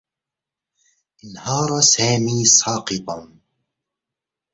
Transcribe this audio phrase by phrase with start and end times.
[1.23, 3.17] انهار سامي ساقطا.